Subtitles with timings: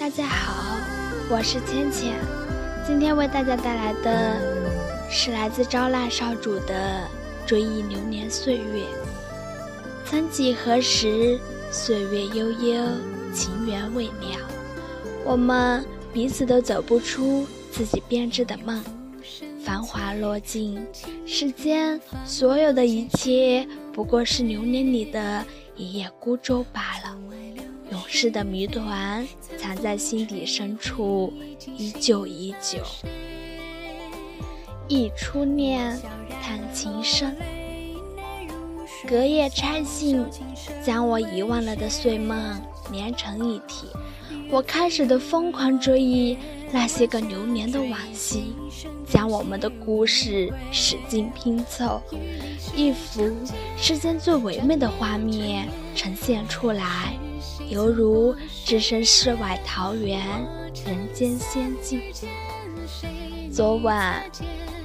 [0.00, 0.78] 大家好，
[1.28, 2.14] 我是芊芊，
[2.86, 4.40] 今天为大家带来的
[5.10, 7.06] 是来自招腊少主的
[7.46, 8.62] 《追忆流年岁月》。
[10.06, 11.38] 曾几何时，
[11.70, 12.82] 岁月悠悠，
[13.34, 14.38] 情缘未了，
[15.22, 15.84] 我们
[16.14, 18.82] 彼此都走不出自己编织的梦。
[19.62, 20.82] 繁华落尽，
[21.26, 25.44] 世间所有的一切，不过是流年里的
[25.76, 27.18] 一叶孤舟罢了。
[28.10, 29.24] 永世的谜团，
[29.56, 31.32] 藏在心底深处，
[31.76, 32.78] 依旧依旧。
[34.88, 35.96] 忆初恋，
[36.42, 37.36] 叹情深。
[39.06, 40.26] 隔夜拆信，
[40.84, 42.60] 将我遗忘了的碎梦
[42.90, 43.86] 连成一体。
[44.50, 46.36] 我开始的疯狂追忆
[46.72, 48.52] 那些个流年的往昔，
[49.08, 52.02] 将我们的故事使劲拼凑，
[52.74, 53.32] 一幅
[53.76, 57.16] 世间最唯美的画面呈现出来。
[57.70, 60.20] 犹如置身世外桃源，
[60.84, 62.02] 人间仙境。
[63.52, 64.20] 昨晚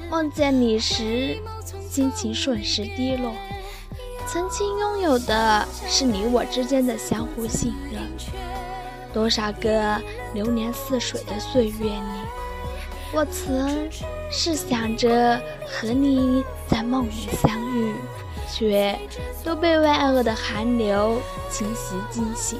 [0.07, 1.35] 梦见你时，
[1.89, 3.33] 心情瞬时低落。
[4.27, 8.03] 曾经拥有的是你我之间的相互信任。
[9.11, 9.99] 多少个
[10.35, 12.01] 流年似水的岁月里，
[13.15, 13.89] 我曾
[14.29, 17.95] 是想着和你在梦里相遇。
[18.49, 18.97] 却
[19.43, 22.59] 都被万恶的寒流侵袭惊醒。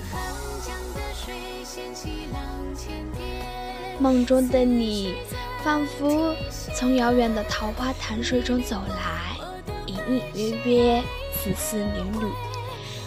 [4.00, 5.16] 梦中的你，
[5.64, 6.36] 仿佛
[6.76, 9.38] 从遥远的桃花潭水中走来，
[9.86, 9.98] 隐
[10.34, 12.28] 隐约约，丝丝缕缕。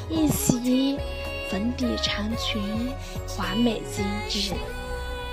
[0.09, 0.99] 一袭
[1.51, 2.91] 粉底长裙，
[3.27, 4.55] 华美精致，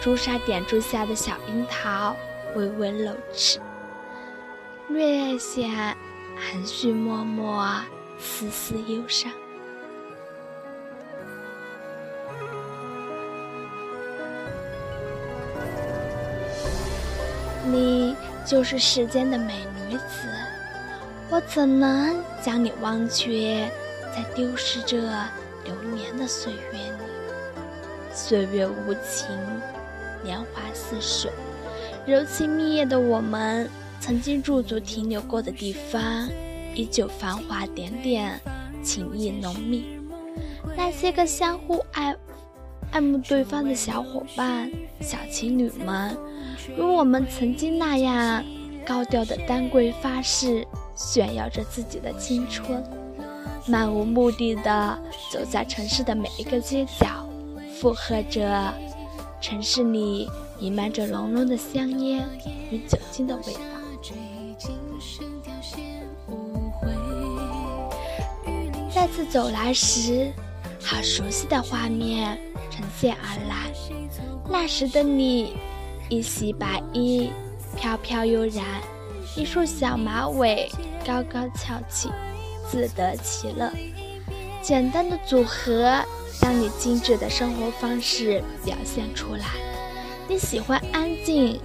[0.02, 2.14] 朱砂点缀下的小樱桃
[2.56, 3.60] 微微露齿，
[4.90, 5.96] 略显。
[6.36, 7.86] 含蓄脉脉，
[8.20, 9.32] 丝丝忧伤。
[17.66, 18.16] 你
[18.46, 20.28] 就是世间的美女子，
[21.30, 23.70] 我怎能将你忘却
[24.16, 24.98] 在丢失着
[25.64, 27.06] 流年的岁月里？
[28.14, 29.28] 岁月无情，
[30.24, 31.32] 年华似水，
[32.06, 33.70] 柔情蜜意的我们。
[34.06, 36.30] 曾经驻足停留过的地方，
[36.76, 38.40] 依旧繁华点点，
[38.84, 39.84] 情意浓密。
[40.78, 42.16] 那些个相互爱
[42.92, 44.72] 爱慕对方的小伙伴、
[45.02, 46.16] 小情侣们，
[46.78, 48.46] 如我们曾经那样
[48.86, 50.64] 高调的丹桂发誓，
[50.96, 52.84] 炫耀着自己的青春，
[53.66, 55.00] 漫无目的的
[55.32, 57.28] 走在城市的每一个街角，
[57.80, 58.72] 附和着
[59.42, 60.30] 城市里
[60.60, 62.24] 弥漫着浓浓的香烟
[62.70, 63.60] 与酒精的味道。
[69.06, 70.32] 再次走来时，
[70.84, 73.72] 好熟悉的画面呈现而来。
[74.50, 75.58] 那时的你，
[76.10, 77.30] 一袭白衣，
[77.78, 78.64] 飘飘悠然；
[79.38, 80.68] 一束小马尾，
[81.06, 82.10] 高高翘起，
[82.68, 83.72] 自得其乐。
[84.60, 86.04] 简单的组合，
[86.42, 89.46] 将你精致的生活方式表现出来。
[90.28, 91.62] 你喜欢安静。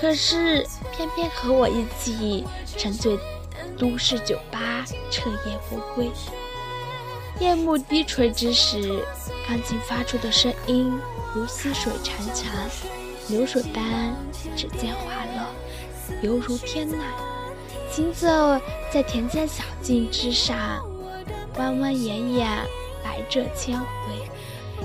[0.00, 0.64] 可是，
[0.96, 2.44] 偏偏和我一起
[2.76, 3.18] 沉醉
[3.76, 6.12] 都市酒吧，彻夜不归。
[7.38, 9.04] 夜幕低垂之时，
[9.46, 10.92] 钢琴发出的声音
[11.34, 12.46] 如溪水潺潺，
[13.28, 14.14] 流水般
[14.56, 16.96] 指尖滑落，犹如天籁。
[17.90, 18.26] 行走
[18.90, 20.84] 在田间小径之上，
[21.58, 22.48] 弯弯眼眼，
[23.02, 23.86] 百折千回。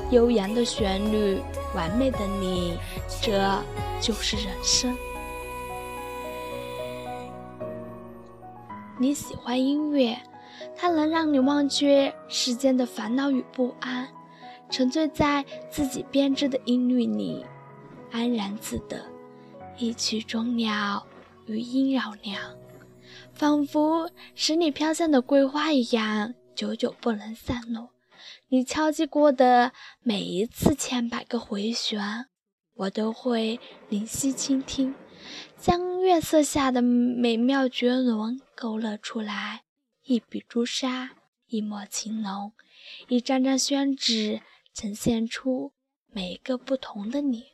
[0.10, 1.42] 悠扬的旋律，
[1.74, 2.78] 完美的你，
[3.22, 3.58] 这。
[4.02, 4.98] 就是人生。
[8.98, 10.18] 你喜欢音乐，
[10.76, 14.08] 它能让你忘却世间的烦恼与不安，
[14.70, 17.46] 沉醉在自己编织的音律里，
[18.12, 19.06] 安然自得。
[19.78, 21.06] 一曲终了，
[21.46, 22.40] 余音绕梁，
[23.34, 27.90] 仿佛十里飘香的桂花一样，久久不能散落。
[28.50, 29.72] 你敲击过的
[30.04, 32.28] 每一次千百个回旋。
[32.76, 33.60] 我都会
[33.90, 34.96] 灵犀倾听，
[35.58, 39.62] 将月色下的美妙绝伦勾勒出来。
[40.12, 41.16] 一笔朱砂，
[41.48, 42.52] 一抹青浓，
[43.08, 44.42] 一张张宣纸，
[44.74, 45.72] 呈现出
[46.08, 47.51] 每一个不同的你。